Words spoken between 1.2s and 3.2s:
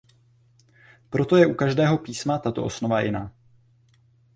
je u každého písma tato osnova